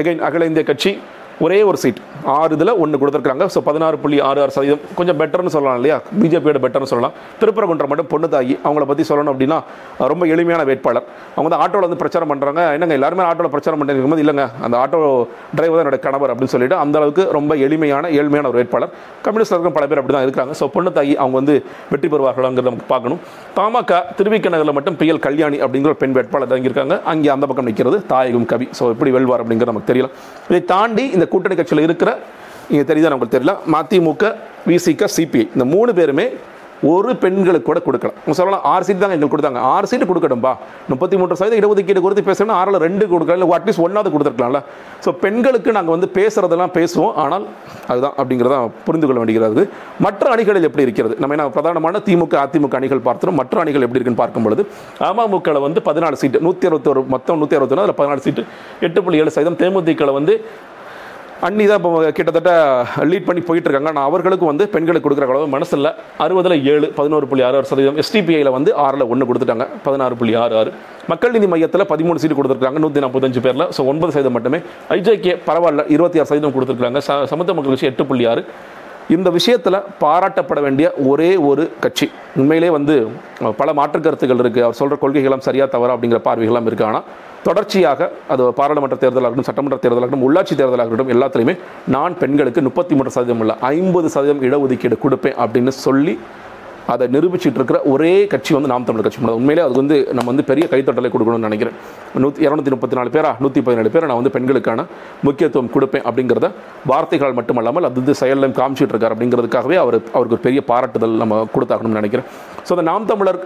எகைன் 0.00 0.20
அகில 0.28 0.46
இந்திய 0.50 0.64
கட்சி 0.70 0.92
ஒரே 1.44 1.58
ஒரு 1.70 1.78
சீட் 1.82 2.00
ஆறு 2.36 2.52
இதில் 2.56 2.72
ஒன்று 2.82 3.00
கொடுத்துருக்காங்க 3.00 3.44
ஸோ 3.54 3.58
பதினாறு 3.66 3.96
புள்ளி 4.02 4.16
ஆறு 4.28 4.38
ஆறு 4.44 4.52
சதவீதம். 4.54 4.80
கொஞ்சம் 4.98 5.18
பெட்டர்னு 5.20 5.52
சொல்லலாம் 5.56 5.76
இல்லையா? 5.80 5.96
பிஜேபியோட 6.22 6.58
பெட்டர்னு 6.64 6.90
சொல்லலாம். 6.92 7.14
திருப்பரங்குன்றம் 7.40 7.90
மட்டும் 7.92 8.08
பொண்ணு 8.12 8.28
தாயி 8.32 8.54
அவங்கள 8.64 8.84
பற்றி 8.90 9.04
சொல்லணும் 9.10 9.32
அப்படின்னா 9.34 9.58
ரொம்ப 10.12 10.26
எளிமையான 10.34 10.62
வேட்பாளர். 10.70 11.06
அவங்க 11.34 11.46
வந்து 11.48 11.60
ஆட்டோவில் 11.64 11.86
வந்து 11.88 12.00
பிரச்சாரம் 12.02 12.30
பண்ணுறாங்க 12.32 12.62
என்னங்க 12.76 12.94
எல்லாருமே 12.98 13.24
ஆட்டோவில் 13.28 13.52
பிரச்சாரம் 13.54 13.80
பண்ணிருக்கும் 13.82 14.14
போது 14.14 14.24
இல்லைங்க 14.24 14.46
அந்த 14.66 14.76
ஆட்டோ 14.82 14.98
டிரைவர் 15.56 15.76
தான் 15.78 15.84
என்னோட 15.84 16.00
கணவர் 16.06 16.32
அப்படின்னு 16.32 16.54
சொல்லிட்டு 16.54 16.76
அந்த 16.84 16.98
அளவுக்கு 17.00 17.24
ரொம்ப 17.38 17.52
எளிமையான 17.66 18.10
ஏழ்மையான 18.18 18.48
ஒரு 18.52 18.58
வேட்பாளர். 18.60 18.92
கம்யூனிஸ்டர்களும் 19.28 19.76
பல 19.78 19.86
பேர் 19.92 20.00
அப்படி 20.02 20.16
தான் 20.16 20.26
இருக்காங்க 20.28 20.54
ஸோ 20.62 20.68
பொண்ணு 20.76 20.92
தாயி 20.98 21.14
அவங்க 21.22 21.36
வந்து 21.40 21.56
வெற்றி 21.92 22.10
பெறுவார்களாங்கிறத 22.14 22.68
நமக்கு 22.70 22.88
பார்க்கணும். 22.94 23.22
பாமக 23.58 24.02
திருவிக்க 24.20 24.54
நகரில் 24.56 24.76
மட்டும் 24.80 24.98
பிஎல் 25.02 25.22
கல்யாணி 25.28 25.60
அப்படிங்கிற 25.66 25.92
ஒரு 25.94 26.00
பெண் 26.02 26.16
வேட்பாளர் 26.18 26.52
தங்கியிருக்காங்க 26.54 26.96
அங்கே 27.14 27.32
அந்த 27.36 27.46
பக்கம் 27.52 27.68
நிற்கிறது 27.70 28.00
தாயகம் 28.14 28.50
கவி. 28.54 28.68
ஸோ 28.80 28.90
எப்படி 28.96 29.12
வெல்வார் 29.18 29.44
அப்படிங்கிறது 29.44 29.72
நமக்கு 29.74 29.90
தெரியல. 29.92 30.10
இதை 30.50 30.62
தாண்டி 30.74 31.06
இந்த 31.16 31.27
கூட்டணி 31.32 31.56
கட்சியில் 31.60 31.86
இருக்கிற 31.88 32.12
இங்கே 32.72 32.84
தெரியுதா 32.92 33.14
நமக்கு 33.14 33.34
தெரியல 33.38 33.54
மதிமுக 33.74 34.34
விசிக 34.70 35.10
சிபிஐ 35.16 35.46
இந்த 35.54 35.66
மூணு 35.74 35.90
பேருமே 35.98 36.28
ஒரு 36.88 37.12
பெண்களுக்கு 37.22 37.66
கூட 37.68 37.78
கொடுக்கலாம். 37.86 38.18
அவங்க 38.18 38.34
சொல்லலாம் 38.38 38.64
ஆறு 38.72 38.84
சீட் 38.86 39.00
தாங்க 39.02 39.14
எங்களுக்கு 39.14 39.34
கொடுத்தாங்க. 39.34 39.60
ஆறு 39.70 39.86
சீட்டு 39.90 40.06
கொடுக்கணும்பா 40.10 40.52
முப்பத்தி 40.90 41.16
மூன்று 41.20 41.38
சதவீதம் 41.40 41.60
இடஒதுக்கீடு 41.60 42.02
கொடுத்து 42.04 42.22
பேசணும் 42.28 42.54
ஆறில் 42.58 42.78
ரெண்டு 42.84 43.04
கொடுக்கலாம் 43.12 43.38
இல்லை 43.38 43.48
அட்லீஸ்ட் 43.56 43.82
ஒன்றாவது 43.86 44.12
கொடுத்துருக்கலாம்ல. 44.14 44.60
ஸோ 45.04 45.12
பெண்களுக்கு 45.24 45.74
நாங்கள் 45.76 45.94
வந்து 45.96 46.08
பேசுகிறதெல்லாம் 46.18 46.72
பேசுவோம். 46.78 47.12
ஆனால் 47.22 47.46
அதுதான் 47.90 48.14
அப்படிங்கிறத 48.18 48.60
புரிந்து 48.86 49.08
கொள்ள 49.08 49.18
வேண்டியது 49.22 49.64
மற்ற 50.06 50.30
அணிகளில் 50.34 50.68
எப்படி 50.70 50.86
இருக்கிறது? 50.86 51.16
நம்ம 51.24 51.36
என்ன 51.38 51.48
பிரதானமான 51.58 52.04
திமுக 52.08 52.38
அதிமுக 52.44 52.80
அணிகள் 52.80 53.04
பார்த்துரும் 53.10 53.38
மற்ற 53.42 53.60
அணிகள் 53.64 53.86
எப்படி 53.88 54.00
இருக்குன்னு 54.00 54.22
பார்க்கும் 54.24 54.46
பொழுது 54.48 54.64
அமமுகவில் 55.10 55.64
வந்து 55.68 55.82
பதினாலு 55.90 56.22
சீட்டு 56.24 56.44
நூற்றி 56.48 56.66
அறுபத்தோரு 56.70 57.02
மொத்தம் 57.16 57.42
நூற்றி 57.42 57.58
அறுபத்தொன்று 57.60 57.86
அதில் 57.86 58.00
பதினாலு 58.02 58.26
சீட்டு 58.28 58.44
எட்டு 58.88 58.98
புள்ளி 59.06 59.22
ஏழு 59.24 59.36
சதவீதம். 59.36 59.60
தேமுதிகவில் 59.64 60.18
வந்து 60.20 60.36
அண்ணி 61.46 61.64
தான் 61.70 61.78
இப்போ 61.80 61.90
கிட்டத்தட்ட 62.16 62.52
லீட் 63.10 63.26
பண்ணி 63.26 63.42
போயிட்டு 63.48 63.68
இருக்காங்க 63.68 63.90
ஆனால் 63.92 64.06
அவர்களுக்கு 64.08 64.46
வந்து 64.50 64.64
பெண்களுக்கு 64.72 65.04
கொடுக்குற 65.04 65.26
அளவு 65.34 65.50
மனசில் 65.54 65.88
அறுபதில் 66.24 66.54
ஏழு 66.72 66.86
பதினோரு 66.96 67.26
புள்ளி 67.30 67.42
ஆறு 67.48 67.56
ஆறு 67.58 67.68
சதவீதம் 67.70 67.98
எஸ்டிபிஐயில் 68.02 68.50
வந்து 68.56 68.70
ஆறில் 68.84 69.04
ஒன்று 69.12 69.28
கொடுத்துட்டாங்க. 69.28 69.66
பதினாறு 69.84 70.16
புள்ளி 70.20 70.34
ஆறு 70.44 70.56
ஆறு. 70.60 70.70
மக்கள் 71.12 71.34
நீதி 71.34 71.48
மையத்தில் 71.52 71.86
பதிமூணு 71.92 72.22
சீட்டு 72.22 72.38
கொடுத்துருக்காங்க. 72.38 72.80
நூற்றி 72.84 73.02
நாற்பத்தஞ்சு 73.04 73.42
பேரில். 73.46 73.66
ஸோ 73.76 73.86
ஒன்பது 73.92 74.12
சதவீதம் 74.16 74.36
மட்டுமே. 74.38 74.60
ஐஜேகே 74.96 75.34
பரவாயில்ல 75.48 75.84
இருபத்தி 75.96 76.20
ஆறு 76.22 76.30
சதவீதம் 76.30 76.56
கொடுத்துருக்காங்க. 76.56 77.02
ச 77.08 77.20
சமத்துவ 77.32 77.56
மக்கள் 77.58 77.74
கட்சி 77.74 77.90
எட்டு 77.92 78.08
புள்ளி 78.10 78.26
ஆறு. 78.32 78.44
இந்த 79.16 79.28
விஷயத்தில் 79.36 79.84
பாராட்டப்பட 80.02 80.60
வேண்டிய 80.64 80.86
ஒரே 81.10 81.28
ஒரு 81.50 81.62
கட்சி. 81.84 82.06
உண்மையிலே 82.40 82.68
வந்து 82.74 82.94
பல 83.60 83.72
மாற்று 83.78 84.00
கருத்துக்கள் 84.06 84.42
இருக்குது 84.42 84.64
அவர் 84.66 84.78
சொல்கிற 84.80 84.96
கொள்கைகளும் 85.02 85.44
சரியாக 85.46 85.68
தவறா 85.74 85.94
அப்படிங்கிற 85.94 86.20
பார்வைகளும் 86.26 86.68
இருக்குது 86.70 86.88
ஆனால் 86.88 87.06
தொடர்ச்சியாக 87.46 88.10
அது 88.32 88.42
பாராளுமன்ற 88.58 88.96
தேர்தலாகட்டும் 89.04 89.48
சட்டமன்ற 89.48 89.78
தேர்தலாகட்டும் 89.84 90.24
உள்ளாட்சி 90.26 90.54
தேர்தலாகட்டும் 90.60 91.12
எல்லாத்துலேயுமே 91.14 91.54
நான் 91.86 92.18
பெண்களுக்கு 92.18 92.62
முப்பத்தி 92.62 92.94
மூன்று 92.94 93.14
சதவீதம் 93.16 93.42
இல்லை 93.44 93.56
ஐம்பது 93.72 94.08
சதவீதம் 94.14 94.44
இடஒதுக்கீடு 94.48 94.98
கொடுப்பேன் 95.04 95.38
அப்படின்னு 95.44 95.74
சொல்லி 95.84 96.14
அதை 96.92 97.04
நிரூபிச்சுட்டு 97.14 97.58
இருக்கிற 97.60 97.78
ஒரே 97.92 98.12
கட்சி 98.32 98.52
வந்து 98.56 98.70
நாம் 98.72 98.86
தமிழர் 98.88 99.06
கட்சி. 99.06 99.20
மட்டும் 99.22 99.38
உண்மையிலே 99.40 99.62
அது 99.66 99.74
வந்து 99.80 99.96
நம்ம 100.16 100.28
வந்து 100.32 100.44
பெரிய 100.50 100.64
கைத்தட்டலை 100.72 101.10
கொடுக்கணும்னு 101.14 101.48
நினைக்கிறேன். 101.48 101.76
நூற்றி 102.24 102.46
இரநூத்தி 102.46 102.72
முப்பத்தி 102.74 102.98
நாலு 102.98 103.10
பேரா? 103.16 103.30
நூற்றி 103.44 103.62
பதினேழு 103.66 103.92
பேரை 103.94 104.06
நான் 104.10 104.20
வந்து 104.20 104.32
பெண்களுக்கான 104.36 104.86
முக்கியத்துவம் 105.28 105.70
கொடுப்பேன் 105.74 106.04
அப்படிங்கிறத 106.08 106.48
வார்த்தைகள் 106.92 107.36
மட்டுமல்லாமல் 107.38 107.88
அது 107.88 108.00
வந்து 108.02 108.14
செயலிலும் 108.20 108.56
காமிச்சிட்டு 108.60 108.94
இருக்கார் 108.94 109.14
அப்படிங்கிறதுக்காகவே 109.16 109.78
அவர் 109.84 109.96
அவருக்கு 110.16 110.36
ஒரு 110.38 110.44
பெரிய 110.46 110.62
பாராட்டுதல் 110.70 111.16
நம்ம 111.22 111.42
கொடுத்தாகணும்னு 111.56 112.00
நினைக்கிறேன். 112.00 112.28
ஸோ 112.66 112.72
அந்த 112.76 112.86
நாம் 112.90 113.10
தமிழர் 113.12 113.40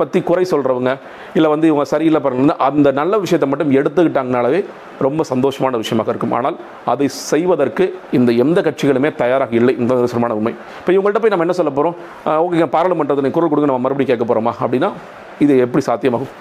பற்றி 0.00 0.18
குறை 0.30 0.44
சொல்கிறவங்க 0.54 0.90
இல்லை 1.38 1.48
வந்து 1.54 1.68
இவங்க 1.70 1.86
சரியில்லை 1.94 2.22
பாருங்க 2.24 2.56
அந்த 2.70 2.88
நல்ல 3.00 3.14
விஷயத்தை 3.24 3.48
மட்டும் 3.52 3.72
எடுத்துக்கிட்டாங்கனாலே 3.80 4.60
ரொம்ப 5.06 5.24
சந்தோஷமான 5.32 5.76
விஷயமாக 5.82 6.10
இருக்கும். 6.12 6.34
ஆனால் 6.38 6.56
அதை 6.92 7.06
செய்வதற்கு 7.30 7.84
இந்த 8.18 8.30
எந்த 8.44 8.58
கட்சிகளுமே 8.66 9.10
தயாராக 9.22 9.54
இல்லை. 9.60 9.74
இந்த 9.82 9.90
நிதர்சனமான 9.98 10.36
உண்மை. 10.40 10.52
இப்போ 10.80 10.92
இவங்கள்ட்ட 10.96 11.22
போய் 11.24 11.34
நம்ம 11.34 11.46
என்ன 11.46 11.56
சொல்ல 11.60 11.72
போகிறோம் 11.78 11.96
ஓகே 12.46 12.68
பாராளுமன்றத்தில் 12.76 13.36
குரல் 13.36 13.52
கொடுங்க 13.52 13.70
நம்ம 13.72 13.84
மறுபடியும் 13.86 14.12
கேட்க 14.12 14.26
போகிறோமா 14.30 14.54
அப்படின்னா 14.64 14.90
இது 15.44 15.54
எப்படி 15.66 15.84
சாத்தியமாகும்? 15.90 16.32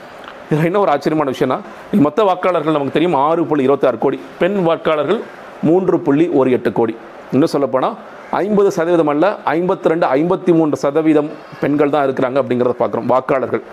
இதில் 0.52 0.68
என்ன 0.70 0.80
ஒரு 0.86 0.92
ஆச்சரியமான 0.96 1.32
விஷயம்னா 1.36 1.60
மொத்த 2.06 2.24
வாக்காளர்கள் 2.30 2.76
நமக்கு 2.78 2.98
தெரியும் 2.98 3.20
ஆறு 3.28 3.44
புள்ளி 3.52 3.64
இருபத்தாறு 3.68 3.98
கோடி. 4.06 4.18
பெண் 4.42 4.58
வாக்காளர்கள் 4.68 5.22
மூன்று 5.68 5.98
புள்ளி 6.08 6.26
ஒரு 6.40 6.50
எட்டு 6.58 6.72
கோடி. 6.80 6.94
இன்னும் 7.36 7.54
சொல்லப்போனால் 7.54 7.96
ஐம்பது 8.42 8.70
சதவீதம் 8.76 9.12
அல்ல 9.14 9.26
ஐம்பத்தி 9.56 9.90
ரெண்டு 9.92 10.06
ஐம்பத்தி 10.18 10.52
மூன்று 10.60 10.78
சதவீதம் 10.84 11.30
பெண்கள் 11.62 11.94
தான் 11.96 12.06
இருக்கிறாங்க 12.08 12.38
அப்படிங்கிறத 12.42 12.76
பார்க்குறோம் 12.80 13.10
வாக்காளர்கள். 13.14 13.64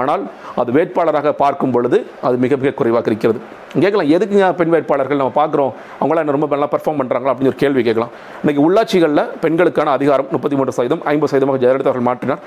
ஆனால் 0.00 0.22
அது 0.60 0.70
வேட்பாளராக 0.76 1.28
பார்க்கும் 1.40 1.72
பொழுது 1.74 1.98
அது 2.26 2.36
மிக 2.42 2.56
மிக 2.62 2.72
குறைவாக 2.80 3.08
இருக்கிறது. 3.10 3.40
கேட்கலாம் 3.82 4.08
எதுக்குங்க 4.16 4.46
பெண் 4.58 4.72
வேட்பாளர்கள் 4.74 5.18
நம்ம 5.20 5.32
பார்க்குறோம்? 5.40 5.72
அவங்களாம் 6.00 6.22
என்ன 6.22 6.32
ரொம்ப 6.36 6.46
நல்லா 6.54 6.68
பெர்ஃபார்ம் 6.72 6.98
பண்ணுறாங்களா 7.00 7.32
அப்படின்னு 7.32 7.50
ஒரு 7.52 7.58
கேள்வி 7.60 7.82
கேட்கலாம். 7.88 8.12
இன்றைக்கி 8.42 8.60
உள்ளாட்சிகளில் 8.66 9.22
பெண்களுக்கான 9.44 9.92
அதிகாரம் 9.98 10.28
முப்பத்தி 10.32 10.56
மூன்று 10.58 10.74
சதவீதம் 10.76 11.02
ஐம்பது 11.12 11.30
சதவீதமாக 11.32 11.60
ஜெயலலிதா 11.64 11.90
அவர்கள் 11.90 12.06
மாற்றினார். 12.08 12.40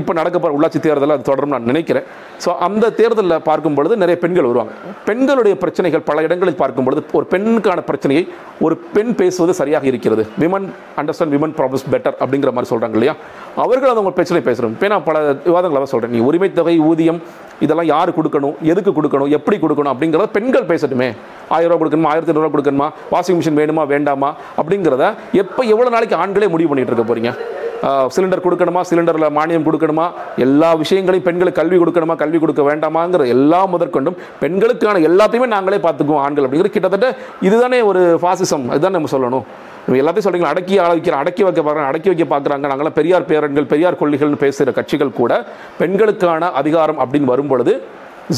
இப்போ 0.00 0.14
நடக்க 0.20 0.36
போகிற 0.38 0.56
உள்ளாட்சி 0.58 0.80
தேர்தலில் 0.86 1.14
அது 1.16 1.24
தொடரும் 1.30 1.54
நான் 1.54 1.68
நினைக்கிறேன். 1.70 2.06
ஸோ 2.44 2.50
அந்த 2.66 2.90
தேர்தலில் 3.00 3.44
பார்க்கும் 3.48 3.78
பொழுது 3.78 3.96
நிறைய 4.02 4.18
பெண்கள் 4.24 4.48
வருவாங்க. 4.50 4.74
பெண்களுடைய 5.08 5.56
பிரச்சனைகள் 5.62 6.04
பல 6.10 6.26
இடங்களில் 6.26 6.60
பார்க்கும் 6.62 6.88
பொழுது 6.88 7.02
ஒரு 7.20 7.28
பெண்ணுக்கான 7.32 7.86
பிரச்சனையை 7.90 8.24
ஒரு 8.66 8.76
பெண் 8.96 9.14
பேசுவது 9.22 9.54
சரியாக 9.62 9.86
இருக்கிறது. 9.92 10.22
Women 10.44 10.68
understand 11.00 11.34
women 11.36 11.56
problems 11.62 11.88
better 11.94 12.16
அப்படிங்கிற 12.22 12.52
மாதிரி 12.58 12.72
சொல்கிறாங்க 12.74 12.96
இல்லையா? 12.98 13.16
அவர்கள் 13.64 13.92
அதை 13.94 14.00
உங்கள் 14.04 14.18
பிரச்சனை 14.20 14.42
பேசுகிறோம் 14.50 14.76
இப்போ 14.76 14.92
நான் 14.94 15.08
பல 15.10 15.18
விவாதங்களாக 15.48 15.90
சொல்கிறேன் 15.94 16.14
நீ 16.16 16.22
உரிமை 16.28 16.50
தொகை 16.60 16.76
ஊதியம் 16.90 17.20
இதெல்லாம் 17.64 17.90
யார் 17.94 18.16
கொடுக்கணும்? 18.16 18.56
எதுக்கு 18.72 18.90
கொடுக்கணும்? 18.96 19.30
எப்படி 19.36 19.56
கொடுக்கணும்? 19.62 19.92
அப்படிங்கிறத 19.92 20.30
பெண்கள் 20.36 20.65
பேசட்டுமே. 20.72 21.08
ஆயிரம் 21.56 21.72
ரூபா 21.72 21.80
கொடுக்கணுமா? 21.82 22.10
ஆயிரத்தி 22.12 22.32
ஐநூறுரூவா 22.32 22.54
கொடுக்கணுமா? 22.54 22.88
வாஷிங் 23.12 23.38
மிஷின் 23.40 23.58
வேணுமா? 23.60 23.82
வேண்டாமா? 23.92 24.30
அப்படிங்கிறத 24.60 25.04
எப்போ 25.42 25.60
எவ்வளோ 25.74 25.90
நாளைக்கு 25.96 26.18
ஆண்களே 26.22 26.48
முடிவு 26.54 26.70
பண்ணிட்டு 26.70 26.92
இருக்க 26.92 27.06
போறீங்க? 27.10 27.32
சிலிண்டர் 28.14 28.42
கொடுக்கணுமா? 28.44 28.80
சிலிண்டரில் 28.88 29.34
மானியம் 29.38 29.66
கொடுக்கணுமா? 29.66 30.04
எல்லா 30.44 30.68
விஷயங்களையும் 30.82 31.26
பெண்களுக்கு 31.26 31.58
கல்வி 31.60 31.78
கொடுக்கணுமா? 31.80 32.14
கல்வி 32.22 32.38
கொடுக்க 32.42 32.62
வேண்டாமாங்கிற 32.68 33.26
எல்லா 33.34 33.60
முதற்கொண்டும் 33.72 34.16
பெண்களுக்கான 34.42 35.00
எல்லாத்தையுமே 35.08 35.48
நாங்களே 35.54 35.78
பார்த்துக்குவோம் 35.86 36.22
ஆண்கள் 36.26 36.46
அப்படிங்கிற 36.46 36.70
கிட்டத்தட்ட 36.76 37.08
இதுதானே 37.48 37.80
ஒரு 37.90 38.02
ஃபாசிசம் 38.22 38.64
இதுதான் 38.76 38.96
நம்ம 38.98 39.10
சொல்லணும். 39.14 39.44
நம்ம 39.86 39.98
எல்லாத்தையும் 40.02 40.26
சொல்கிறீங்க 40.26 40.48
அடக்கி 40.52 40.76
ஆளவிக்கிற 40.84 41.16
அடக்கி 41.22 41.42
வைக்க 41.46 41.60
பார்க்குறாங்க 41.66 41.90
அடக்கி 41.92 42.10
வைக்க 42.12 42.26
பார்க்குறாங்க. 42.32 42.64
நாங்களாம் 42.72 42.96
பெரியார் 43.00 43.28
பேரன்கள் 43.32 43.68
பெரியார் 43.72 44.00
கொள்கைகள்னு 44.00 44.42
பேசுகிற 44.44 44.72
கட்சிகள் 44.78 45.16
கூட 45.20 45.32
பெண்களுக்கான 45.82 46.50
அதிகாரம் 46.62 47.00
அப்படின்னு 47.04 47.32
வரும்பொழுது 47.34 47.74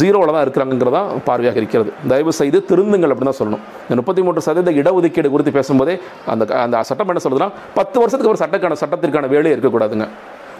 ஜீரோவில் 0.00 0.34
தான் 0.36 0.44
இருக்கிறாங்கிறதா 0.46 1.02
பார்வையாக 1.28 1.58
இருக்கிறது. 1.62 1.90
தயவு 2.12 2.32
செய்து 2.40 2.58
திருந்துங்கள் 2.70 3.12
அப்படின்னு 3.12 3.32
தான் 3.32 3.40
சொல்லணும். 3.42 3.62
இந்த 3.88 3.98
முப்பத்தி 4.00 4.22
மூன்று 4.26 4.46
சதவீத 4.46 4.72
இடஒதுக்கீடு 4.80 5.28
குறித்து 5.34 5.52
பேசும்போதே 5.58 5.94
அந்த 6.32 6.46
அந்த 6.64 6.82
சட்டம் 6.90 7.12
என்ன 7.12 7.22
சொல்லுதுன்னா 7.26 7.50
பத்து 7.78 7.96
வருஷத்துக்கு 8.02 8.32
ஒரு 8.34 8.42
சட்டக்கான 8.44 8.78
சட்டத்திற்கான 8.82 9.30
வேலையே 9.34 9.54
இருக்கக்கூடாதுங்க. 9.56 10.06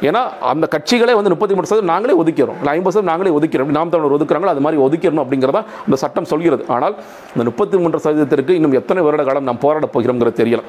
ஏன்னா 0.09 0.21
அந்த 0.51 0.65
கட்சிகளே 0.73 1.15
வந்து 1.19 1.31
முப்பத்தி 1.35 1.55
மூணு 1.59 1.69
சதவீதம் 1.71 1.93
நாங்களே 1.93 2.15
ஒதுக்கிறோம். 2.23 2.59
இல்லை 2.61 2.73
ஐம்பது 2.77 2.95
சதவீதம் 2.95 3.13
நாங்களே 3.13 3.33
ஒதுக்கிறோம். 3.39 3.71
நாம் 3.79 3.93
தமிழர் 3.95 4.17
ஒதுக்குறாங்களோ 4.19 4.53
அது 4.55 4.63
மாதிரி 4.67 4.83
ஒதுக்கிறணும் 4.87 5.25
அப்படிங்கிறதா 5.25 5.63
இந்த 5.87 5.97
சட்டம் 6.03 6.29
சொல்கிறது. 6.33 6.65
ஆனால் 6.75 6.95
இந்த 7.35 7.45
முப்பத்தி 7.49 7.79
மூன்று 7.85 8.05
சதவீதத்திற்கு 8.05 8.59
இன்னும் 8.59 8.77
எத்தனை 8.83 9.03
வருட 9.09 9.25
காலம் 9.31 9.49
நாம் 9.51 9.65
போராட 9.65 9.89
போகிறோங்கிறது 9.97 10.41
தெரியலை. 10.43 10.65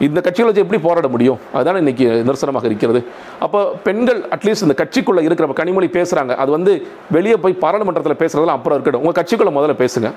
இந்த 0.00 0.20
கட்சிகளை 0.20 0.44
வச்சு 0.44 0.60
எப்படி 0.60 0.82
போராட 0.82 1.08
முடியும்? 1.08 1.38
அதுதான் 1.52 1.76
இன்னைக்கு 1.76 2.06
நிரசனமாக 2.06 2.66
இருக்கிறது. 2.66 3.04
அப்போ 3.38 3.74
பெண்கள் 3.84 4.20
அட்லீஸ்ட் 4.20 4.62
இந்த 4.62 4.74
கட்சிக்குள்ளே 4.76 5.22
இருக்கிற 5.22 5.52
கனிமொழி 5.52 5.88
பேசுகிறாங்க 5.98 6.34
அது 6.34 6.50
வந்து 6.50 6.86
வெளியே 7.10 7.36
போய் 7.36 7.52
பாராளுமன்றத்தில் 7.52 8.28
பேசுகிறதெல்லாம் 8.28 8.58
அப்புறம் 8.58 8.82
இருக்கட்டும். 8.82 9.06
உங்கள் 9.06 9.24
கட்சிக்குள்ளே 9.24 9.58
முதல்ல 9.58 9.88
பேசுங்க. 9.88 10.12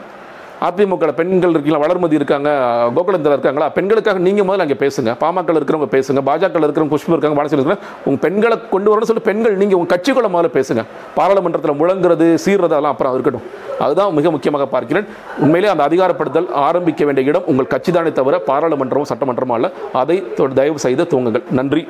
அதிமுக 0.69 1.12
பெண்கள் 1.12 1.50
இருக்கீங்களா 1.50 1.88
வளர்மதி 1.88 2.13
இருக்காங்க 2.13 2.50
கோகுலத்தில் 2.95 3.27
இருக்காங்களா 3.27 3.69
பெண்களுக்காக 3.69 4.17
நீங்கள் 4.17 4.45
முதல்ல 4.45 4.60
அங்கே 4.60 4.74
பேசுங்க. 4.74 5.15
பாமக 5.19 5.55
இருக்கிறவங்க 5.55 5.93
பேசுங்க 5.95 6.22
பாஜக 6.25 6.63
இருக்கிறவங்க 6.63 6.95
குஷ்பு 6.95 7.07
இருக்காங்க 7.07 7.43
வானசி 7.43 7.55
இருக்கிறாங்க 7.55 7.77
உங்கள் 8.05 8.19
பெண்களை 8.19 8.60
கொண்டு 8.69 8.98
வரணும்னு 8.98 9.03
சொல்லி 9.03 9.22
பெண்கள் 9.22 9.55
நீங்கள் 9.55 9.77
உங்கள் 9.77 10.00
கட்சிக்குள்ள 10.00 10.36
முதல்ல 10.36 10.63
பேசுங்க. 10.63 10.84
பாராளுமன்றத்தில் 11.15 11.72
முழங்குறது 11.72 12.38
சீர்றது 12.45 12.63
அதெல்லாம் 12.63 12.91
அப்புறம் 12.91 13.13
இருக்கட்டும். 13.13 13.41
அதுதான் 13.79 14.13
மிக 14.13 14.31
முக்கியமாக 14.31 14.65
பார்க்கிறேன். 14.65 15.05
உண்மையிலே 15.38 15.74
அந்த 15.74 15.88
அதிகாரப்படுத்தல் 15.88 16.51
ஆரம்பிக்க 16.51 17.05
வேண்டிய 17.05 17.29
இடம் 17.29 17.43
உங்கள் 17.45 17.67
கட்சி 17.67 17.91
தானே 17.91 18.12
தவிர 18.12 18.41
பாராளுமன்றமும் 18.48 19.12
சட்டமன்றமும் 19.15 19.53
அல்ல. 19.53 19.72
அதை 19.93 20.24
தொ- 20.36 20.53
தயவு 20.53 20.79
செய்து 20.79 21.03
தூங்குங்கள். 21.03 21.51
நன்றி. 21.51 21.84